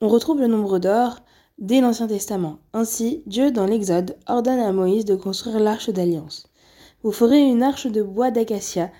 [0.00, 1.18] On retrouve le nombre d'or
[1.58, 2.60] dès l'Ancien Testament.
[2.72, 6.48] Ainsi, Dieu, dans l'Exode, ordonne à Moïse de construire l'arche d'alliance.
[7.02, 8.92] Vous ferez une arche de bois d'acacia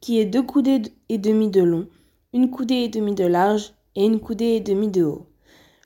[0.00, 0.80] qui est deux coudées
[1.10, 1.88] et demi de long,
[2.32, 5.26] une coudée et demie de large et une coudée et demie de haut.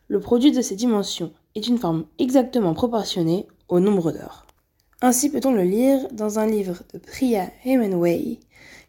[0.07, 4.47] Le produit de ces dimensions est une forme exactement proportionnée au nombre d'or.
[5.01, 8.39] Ainsi peut-on le lire dans un livre de Priya Hemingway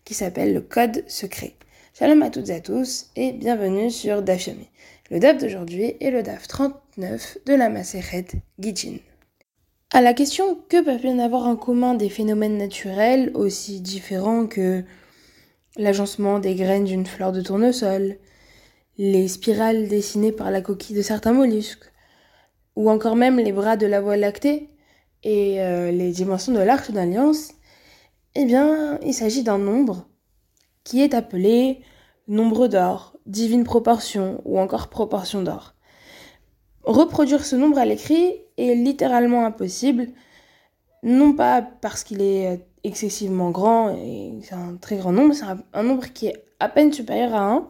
[0.05, 1.55] qui s'appelle Le Code secret.
[1.97, 4.49] Shalom à toutes et à tous et bienvenue sur DAF
[5.11, 8.27] Le DAF d'aujourd'hui est le DAF 39 de la Maseret
[8.59, 8.95] Gittin.
[9.91, 14.85] À la question que peuvent bien avoir en commun des phénomènes naturels aussi différents que
[15.75, 18.15] l'agencement des graines d'une fleur de tournesol,
[18.97, 21.91] les spirales dessinées par la coquille de certains mollusques,
[22.77, 24.69] ou encore même les bras de la Voie lactée
[25.23, 27.49] et euh, les dimensions de l'arche d'alliance,
[28.35, 30.07] eh bien, il s'agit d'un nombre
[30.85, 31.81] qui est appelé
[32.29, 35.73] nombre d'or, divine proportion ou encore proportion d'or.
[36.83, 40.07] Reproduire ce nombre à l'écrit est littéralement impossible,
[41.03, 45.83] non pas parce qu'il est excessivement grand et c'est un très grand nombre, c'est un,
[45.83, 47.67] nombre qui est à peine supérieur à 1,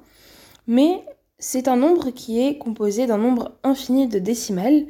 [0.67, 1.03] mais
[1.37, 4.85] c'est un nombre qui est composé d'un nombre infini de décimales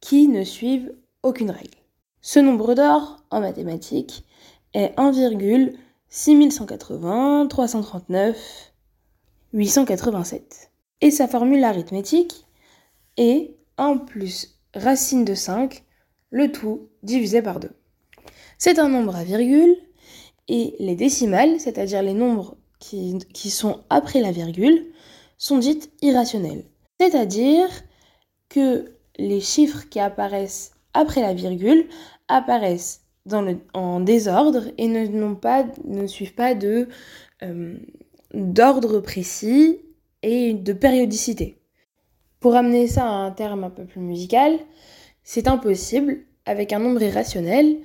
[0.00, 1.76] qui ne suivent aucune règle.
[2.22, 4.24] Ce nombre d'or, en mathématiques,
[4.72, 8.69] est 1,6180 339
[9.52, 10.70] 887.
[11.00, 12.46] Et sa formule arithmétique
[13.16, 15.84] est 1 plus racine de 5,
[16.30, 17.70] le tout divisé par 2.
[18.58, 19.76] C'est un nombre à virgule
[20.48, 24.92] et les décimales, c'est-à-dire les nombres qui, sont après la virgule,
[25.38, 26.64] sont dites irrationnelles.
[26.98, 27.68] C'est-à-dire
[28.48, 31.86] que les chiffres qui apparaissent après la virgule
[32.28, 33.02] apparaissent
[33.74, 36.88] en désordre et ne suivent pas de
[37.42, 37.78] euh,
[38.34, 39.80] d'ordre précis
[40.22, 41.60] et de périodicité.
[42.40, 44.58] Pour amener ça à un terme un peu plus musical,
[45.22, 47.78] c'est impossible, avec un nombre irrationnel,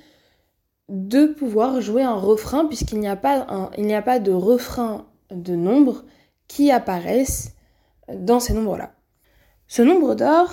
[0.88, 6.04] de pouvoir jouer un refrain puisqu'il n'y a, pas de refrain de nombre
[6.48, 7.56] qui apparaissent
[8.12, 8.94] dans ces nombres-là.
[9.66, 10.48] Ce nombre d'or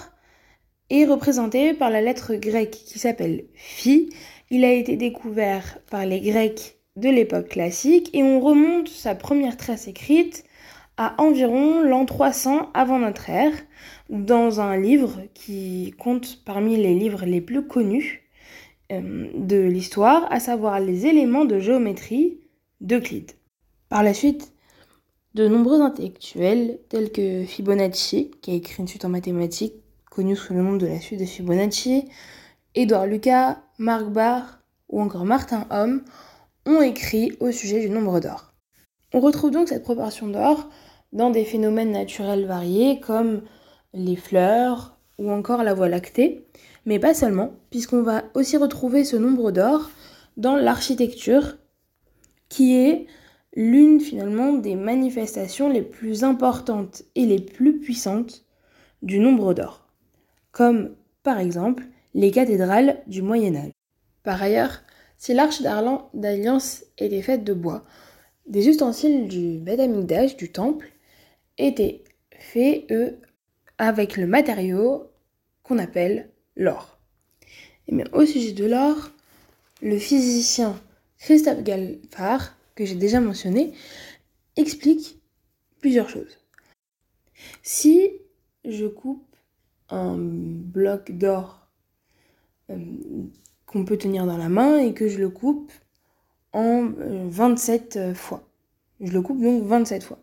[0.89, 4.09] est représenté par la lettre grecque qui s'appelle phi.
[4.49, 9.57] Il a été découvert par les Grecs de l'époque classique et on remonte sa première
[9.57, 10.43] trace écrite
[10.97, 13.53] à environ l'an 300 avant notre ère
[14.09, 18.29] dans un livre qui compte parmi les livres les plus connus
[18.91, 22.37] euh, de l'histoire, à savoir les éléments de géométrie
[22.81, 23.31] d'Euclide.
[23.89, 24.51] Par la suite,
[25.33, 29.73] de nombreux intellectuels tels que Fibonacci, qui a écrit une suite en mathématiques
[30.11, 32.05] connu sous le nom de la suite de Fibonacci,
[32.75, 36.03] Édouard Lucas, Marc Barr ou encore Martin Homme
[36.65, 38.53] ont écrit au sujet du nombre d'or.
[39.13, 40.69] On retrouve donc cette proportion d'or
[41.11, 43.41] dans des phénomènes naturels variés comme
[43.93, 46.47] les fleurs ou encore la voie lactée,
[46.85, 49.89] mais pas seulement, puisqu'on va aussi retrouver ce nombre d'or
[50.37, 51.57] dans l'architecture,
[52.49, 53.05] qui est
[53.55, 58.45] l'une finalement des manifestations les plus importantes et les plus puissantes
[59.03, 59.83] du nombre d'or
[60.53, 63.71] comme par exemple les cathédrales du Moyen Âge.
[64.23, 64.83] Par ailleurs,
[65.23, 67.85] si l'arche d'alliance était faite de bois,
[68.45, 70.91] des ustensiles du Beth du temple,
[71.57, 72.03] étaient
[72.37, 73.21] faits, eux,
[73.77, 75.09] avec le matériau
[75.63, 76.99] qu'on appelle l'or.
[77.87, 79.11] Et bien, au sujet de l'or,
[79.81, 80.77] le physicien
[81.19, 83.71] Christophe Galfard, que j'ai déjà mentionné,
[84.57, 85.21] explique
[85.79, 86.37] plusieurs choses.
[87.61, 88.11] Si
[88.65, 89.37] je coupe
[89.87, 91.69] un bloc d'or
[92.71, 92.75] euh,
[93.73, 95.71] qu'on peut tenir dans la main et que je le coupe
[96.53, 96.91] en
[97.27, 98.47] 27 euh, fois.
[99.01, 100.19] Je le coupe donc 27 fois.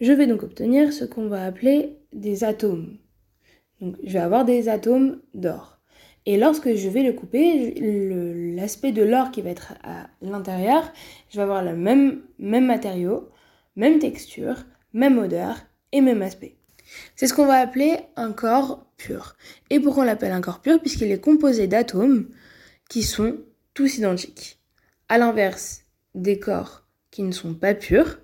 [0.00, 2.98] Je vais donc obtenir ce qu'on va appeler des atomes.
[3.80, 5.78] Je vais avoir des atomes d'or.
[6.26, 7.74] Et lorsque je vais le couper,
[8.54, 10.92] l'aspect de l'or qui va être à l'intérieur,
[11.30, 13.30] je vais avoir le même, même matériau,
[13.76, 15.56] même texture, même odeur
[15.92, 16.56] et même aspect.
[17.14, 19.36] C'est ce qu'on va appeler un corps pur.
[19.70, 20.80] Et pourquoi on l'appelle un corps pur?
[20.80, 22.28] Puisqu'il est composé d'atomes
[22.88, 23.38] qui sont
[23.74, 24.60] tous identiques.
[25.08, 25.82] À l'inverse
[26.14, 28.18] des corps qui ne sont pas purs,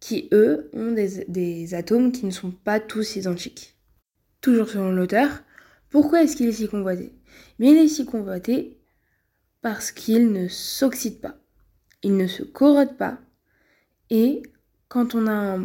[0.00, 3.76] qui eux ont des, atomes qui ne sont pas tous identiques.
[4.40, 5.28] Toujours selon l'auteur,
[5.90, 7.12] pourquoi est-ce qu'il est si convoité?
[7.58, 8.78] Mais il est si convoité
[9.60, 11.36] parce qu'il ne s'oxyde pas,
[12.02, 13.20] il ne se corrode pas,
[14.10, 14.42] et
[14.88, 15.64] quand on a un,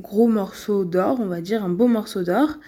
[0.00, 2.58] gros morceau d'or, on va dire un beau morceau d'or,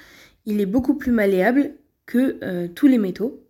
[0.47, 1.75] il est beaucoup plus malléable
[2.07, 3.42] que euh, tous les métaux.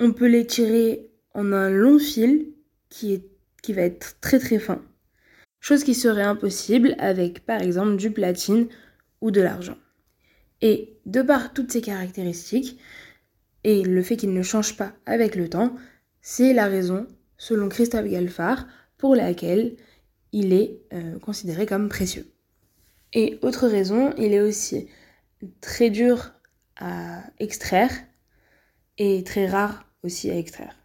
[0.00, 2.52] On peut l'étirer en un long fil
[2.88, 3.22] qui
[3.68, 4.82] va être très très fin.
[5.60, 8.68] Chose qui serait impossible avec par exemple du platine
[9.20, 9.76] ou de l'argent.
[10.60, 12.78] Et de par toutes ces caractéristiques,
[13.64, 15.74] et le fait qu'il ne change pas avec le temps,
[16.22, 17.06] c'est la raison,
[17.36, 18.66] selon Christophe Galfard,
[18.98, 19.76] pour laquelle
[20.32, 22.26] il est euh, considéré comme précieux.
[23.12, 24.88] Et autre raison, il est aussi
[25.60, 26.32] très dur
[26.76, 27.90] à extraire
[28.98, 30.76] et très rare aussi à extraire.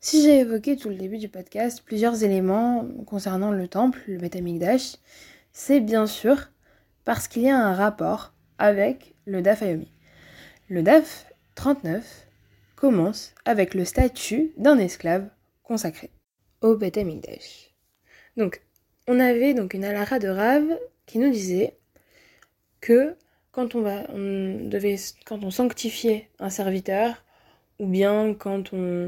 [0.00, 4.36] Si j'ai évoqué tout le début du podcast plusieurs éléments concernant le temple, le Beth
[4.36, 4.96] Amikdash,
[5.52, 6.50] c'est bien sûr
[7.04, 9.90] parce qu'il y a un rapport avec le Daf Ayomi.
[10.68, 12.26] Le Daf 39
[12.76, 15.28] commence avec le statut d'un esclave
[15.62, 16.10] consacré
[16.60, 17.74] au Beth Amikdash.
[18.36, 18.62] Donc,
[19.06, 20.64] on avait donc une alara de Rav
[21.06, 21.78] qui nous disait
[22.80, 23.16] que
[23.52, 27.24] quand on, va, on devait, quand on sanctifiait un serviteur,
[27.78, 29.06] ou bien quand on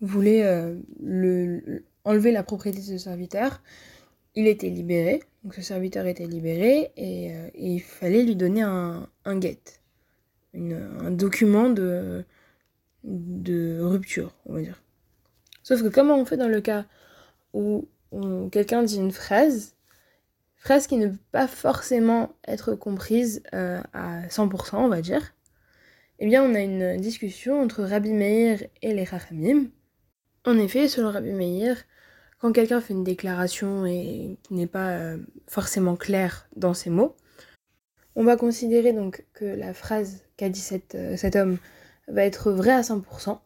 [0.00, 3.62] voulait euh, le, enlever la propriété de ce serviteur,
[4.34, 9.08] il était libéré, donc ce serviteur était libéré et, euh, il fallait lui donner un,
[9.24, 9.60] un get,
[10.54, 12.24] un document de,
[13.04, 14.82] de rupture, on va dire.
[15.62, 16.84] Sauf que comment on fait dans le cas
[17.52, 17.88] où
[18.50, 19.74] quelqu'un dit une phrase,
[20.56, 25.32] phrase qui ne peut pas forcément être comprise euh, à 100%, on va dire,
[26.20, 29.68] eh bien on a une discussion entre Rabbi Meir et les Chachamim.
[30.44, 31.82] En effet, selon Rabbi Meir,
[32.38, 35.16] quand quelqu'un fait une déclaration et qui n'est pas euh,
[35.48, 37.16] forcément claire dans ses mots,
[38.16, 40.62] on va considérer donc que la phrase qu'a dit
[40.94, 41.56] euh, cet homme
[42.08, 43.38] va être vraie à 100%.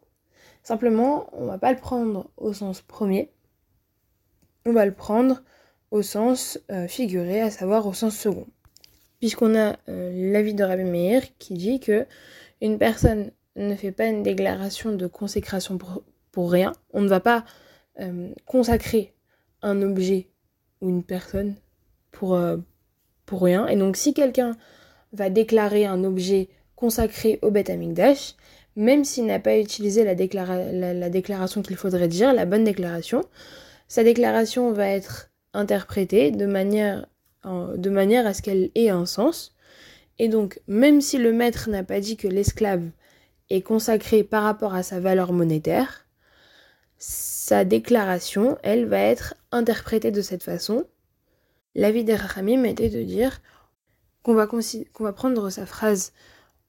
[0.64, 3.30] Simplement, on va pas le prendre au sens premier,
[4.66, 5.44] on va le prendre
[5.92, 8.48] au sens euh, figuré, à savoir au sens second.
[9.20, 12.04] Puisqu'on a l'avis de Rabbi Meir qui dit que
[12.64, 15.78] une personne ne fait pas une déclaration de consécration
[16.32, 16.72] pour rien.
[16.92, 17.44] On ne va pas
[18.00, 19.14] euh, consacrer
[19.62, 20.30] un objet
[20.80, 21.54] ou une personne
[22.10, 22.56] pour, euh,
[23.26, 23.66] pour rien.
[23.68, 24.56] Et donc si quelqu'un
[25.12, 28.34] va déclarer un objet consacré au Beth Amikdash,
[28.76, 30.14] même s'il n'a pas utilisé la,
[30.94, 33.22] la déclaration qu'il faudrait dire, la bonne déclaration,
[33.88, 37.06] sa déclaration va être interprétée de manière
[37.44, 39.53] à ce qu'elle ait un sens.
[40.18, 42.84] Et donc, même si le maître n'a pas dit que l'esclave
[43.50, 46.06] est consacré par rapport à sa valeur monétaire,
[46.98, 50.84] sa déclaration, elle, va être interprétée de cette façon.
[51.74, 53.40] L'avis des Rachamim était de dire
[54.22, 54.46] qu'on va,
[55.12, 56.12] prendre sa phrase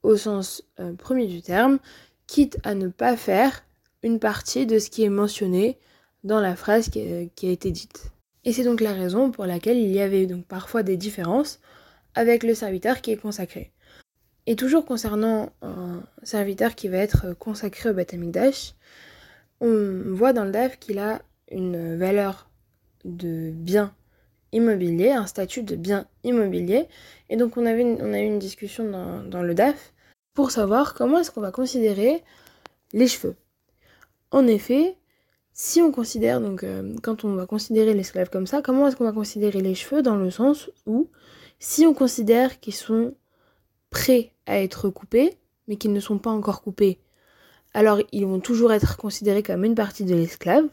[0.02, 1.78] au sens euh, premier du terme,
[2.26, 3.64] quitte à ne pas faire
[4.02, 5.78] une partie de ce qui est mentionné
[6.22, 8.10] dans la phrase qui a, été dite.
[8.44, 11.60] Et c'est donc la raison pour laquelle il y avait donc parfois des différences
[12.16, 13.70] avec le serviteur qui est consacré.
[14.46, 18.74] Et toujours concernant un serviteur qui va être consacré au Beth Amikdash,
[19.60, 22.48] on voit dans le DAF qu'il a une valeur
[23.04, 23.94] de bien
[24.52, 26.86] immobilier, un statut de bien immobilier.
[27.28, 28.90] Et donc on, a eu une discussion
[29.28, 29.92] dans, le DAF
[30.34, 32.22] pour savoir comment est-ce qu'on va considérer
[32.92, 33.36] les cheveux.
[34.30, 34.96] En effet,
[35.52, 39.04] si on considère, donc euh, quand on va considérer l'esclave comme ça, comment est-ce qu'on
[39.04, 41.08] va considérer les cheveux dans le sens où
[41.58, 43.14] si on considère qu'ils sont
[43.90, 45.34] prêts à être coupés,
[45.68, 46.98] mais qu'ils ne sont pas encore coupés,
[47.74, 50.64] alors ils vont toujours être considérés comme une partie de l'esclave.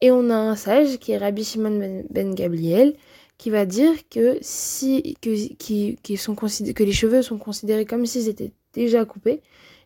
[0.00, 2.94] Et on a un sage qui est Rabbi Shimon ben, ben Gabriel
[3.38, 8.52] qui va dire que si que, sont que les cheveux sont considérés comme s'ils étaient
[8.72, 9.42] déjà coupés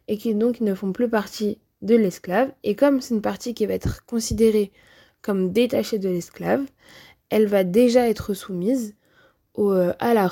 [0.08, 3.66] et qui donc ne font plus partie de l'esclave et comme c'est une partie qui
[3.66, 4.72] va être considérée
[5.22, 6.64] comme détachée de l'esclave,
[7.28, 8.94] elle va déjà être soumise
[9.60, 10.30] euh, à la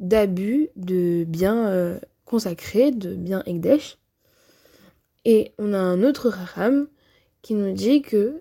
[0.00, 3.98] d'abus de biens euh, consacrés, de biens Egdesh,
[5.24, 6.88] et on a un autre Raham
[7.42, 8.40] qui nous dit que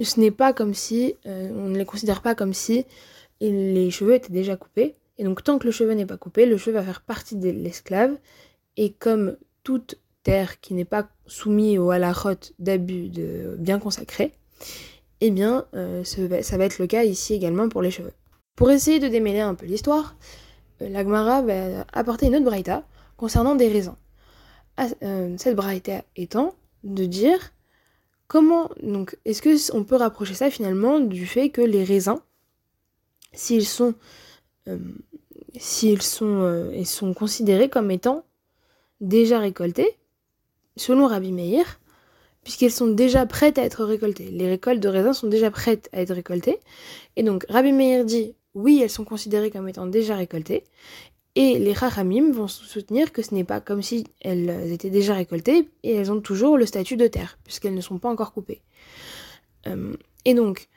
[0.00, 2.86] ce n'est pas comme si, euh, on ne les considère pas comme si
[3.40, 4.94] les cheveux étaient déjà coupés.
[5.18, 7.50] Et donc tant que le cheveu n'est pas coupé, le cheveu va faire partie de
[7.50, 8.16] l'esclave.
[8.76, 14.32] Et comme toute terre qui n'est pas soumise au halachot d'abus de bien consacré,
[15.20, 15.66] eh bien
[16.04, 18.12] ça va être le cas ici également pour les cheveux.
[18.56, 20.14] Pour essayer de démêler un peu l'histoire,
[20.82, 22.84] euh, l'Agmara va apporter une autre braïta
[23.16, 23.96] concernant des raisins.
[25.02, 27.52] Euh, cette braïta étant de dire
[28.26, 32.18] comment donc est-ce que on peut rapprocher ça finalement du fait que les raisins
[33.34, 33.94] s'ils sont
[34.68, 34.78] euh,
[36.00, 38.24] sont sont considérés comme étant
[39.02, 39.98] déjà récoltés
[40.76, 41.80] selon Rabbi Meir
[42.44, 44.30] puisqu'elles sont déjà prêtes à être récoltées.
[44.30, 46.58] Les récoltes de raisins sont déjà prêtes à être récoltées.
[47.16, 50.64] Et donc Rabbi Meir dit oui, elles sont considérées comme étant déjà récoltées.
[51.34, 55.70] Et les Chachamim vont soutenir que ce n'est pas comme si elles étaient déjà récoltées
[55.82, 58.60] et elles ont toujours le statut de terre, puisqu'elles ne sont pas encore coupées.
[59.66, 60.68] Euh, et donc,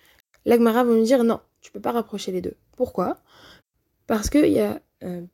[0.46, 2.55] l'Agmara va nous dire non, tu peux pas rapprocher les deux.
[2.77, 3.17] Pourquoi?
[4.08, 5.25] Parce qu'il y a euh,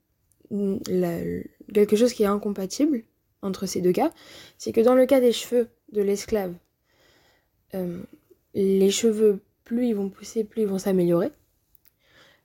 [1.72, 3.04] quelque chose qui est incompatible
[3.44, 4.12] entre ces deux cas,
[4.58, 6.54] c'est que dans le cas des cheveux de l'esclave,
[7.76, 8.02] euh,
[8.54, 11.32] les cheveux, plus ils vont pousser, plus ils vont s'améliorer.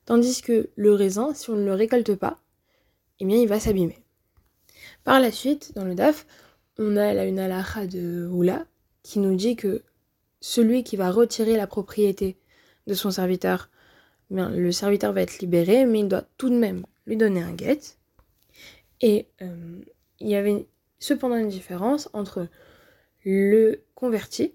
[0.06, 2.40] Tandis que le raisin, si on ne le récolte pas,
[3.20, 3.98] eh bien il va s'abîmer.
[5.04, 6.26] Par la suite, dans le DAF,
[6.78, 8.66] on a une halakha de Oula
[9.02, 9.82] qui nous dit que
[10.40, 12.38] celui qui va retirer la propriété
[12.86, 13.68] de son serviteur,
[14.30, 17.52] eh le serviteur va être libéré, mais il doit tout de même lui donner un
[17.52, 17.80] guet.
[19.00, 19.80] Et euh,
[20.20, 20.66] il y avait
[20.98, 22.48] cependant une différence entre
[23.24, 24.54] le converti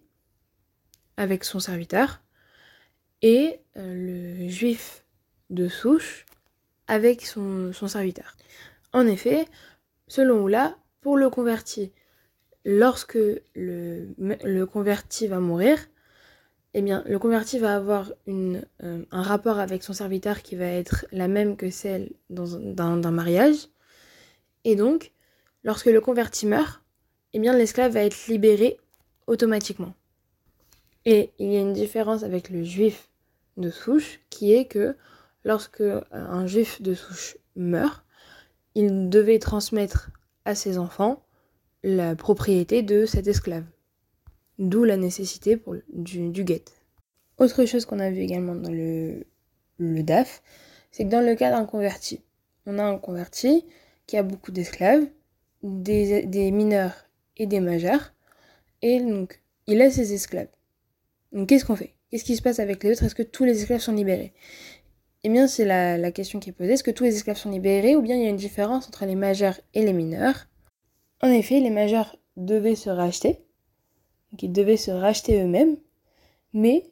[1.17, 2.21] avec son serviteur
[3.21, 5.05] et euh, le juif
[5.51, 6.25] de souche
[6.87, 8.35] avec son, serviteur.
[8.93, 9.45] En effet,
[10.07, 11.91] selon Oula, pour le converti,
[12.65, 13.17] lorsque
[13.55, 15.77] le, converti va mourir,
[16.73, 21.05] eh bien, le converti va avoir euh, un rapport avec son serviteur qui va être
[21.11, 23.67] la même que celle d'un mariage.
[24.63, 25.11] Et donc,
[25.63, 26.81] lorsque le converti meurt,
[27.33, 28.77] eh bien, l'esclave va être libéré
[29.27, 29.93] automatiquement.
[31.05, 33.09] Et il y a une différence avec le juif
[33.57, 34.95] de souche qui est que
[35.43, 38.03] lorsque euh, un juif de souche meurt,
[38.75, 40.11] il devait transmettre
[40.45, 41.23] à ses enfants
[41.83, 43.65] la propriété de cet esclave.
[44.59, 46.63] D'où la nécessité du, guet.
[47.37, 49.25] Autre chose qu'on a vu également dans le,
[49.79, 50.43] DAF,
[50.91, 52.21] c'est que dans le cas d'un converti,
[52.67, 53.65] on a un converti
[54.05, 55.07] qui a beaucoup d'esclaves,
[55.63, 58.13] des, des, mineurs et des majeurs,
[58.83, 60.49] et donc il a ses esclaves.
[61.31, 61.95] Donc qu'est-ce qu'on fait?
[62.11, 63.03] Qu'est-ce qui se passe avec les autres?
[63.03, 64.33] Est-ce que tous les esclaves sont libérés?
[65.23, 67.95] Eh bien c'est la, question qui est posée, est-ce que tous les esclaves sont libérés
[67.95, 70.47] ou bien il y a une différence entre les majeurs et les mineurs?
[71.21, 73.39] En effet, les majeurs devaient se racheter,
[74.31, 75.77] donc ils devaient se racheter eux-mêmes,
[76.53, 76.89] mais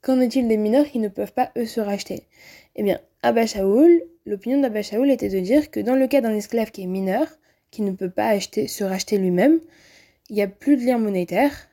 [0.00, 2.28] qu'en est-il des mineurs qui ne peuvent pas eux se racheter?
[2.76, 6.34] Eh bien, Abba Shaoul, l'opinion d'Abba Shaoul était de dire que dans le cas d'un
[6.34, 7.26] esclave qui est mineur,
[7.72, 9.58] qui ne peut pas se racheter lui-même,
[10.30, 11.68] il n'y a plus de lien monétaire.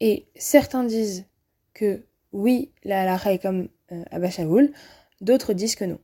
[0.00, 1.26] Et certains disent
[1.74, 4.72] que oui, la halakha est comme euh, Abba Shaoul,
[5.20, 5.98] d'autres disent que non.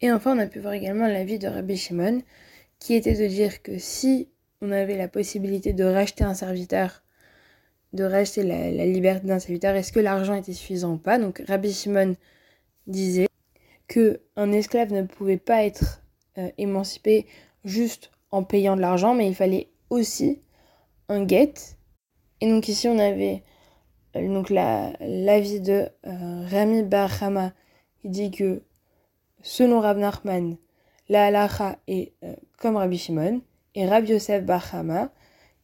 [0.00, 2.22] Et enfin, on a pu voir également l'avis de Rabbi Shimon,
[2.78, 4.28] qui était de dire que si
[4.60, 7.04] on avait la possibilité de racheter un serviteur
[7.94, 11.18] de racheter la, liberté d'un serviteur, est-ce que l'argent était suffisant ou pas?
[11.18, 12.16] Donc Rabbi Shimon
[12.86, 13.28] disait
[13.86, 16.02] que un esclave ne pouvait pas être
[16.38, 17.26] euh, émancipé
[17.64, 20.42] juste en payant de l'argent, mais il fallait aussi
[21.08, 21.54] un guet.
[22.40, 23.44] Et donc ici on avait
[24.14, 27.52] donc l'avis de euh, Rami Barhama
[28.00, 28.62] qui dit que
[29.42, 30.56] selon Rab Nachman,
[31.08, 32.12] la halacha est
[32.58, 33.42] comme Rabbi Shimon,
[33.74, 35.10] et Rabbi Yosef Barhama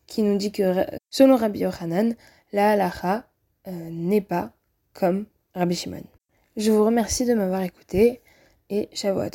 [0.07, 2.15] qui nous dit que selon Rabbi Yochanan,
[2.53, 3.25] la halacha
[3.69, 4.53] euh, n'est pas
[4.93, 6.03] comme Rabbi Shimon.
[6.57, 8.21] Je vous remercie de m'avoir écouté
[8.69, 9.31] et Shavuot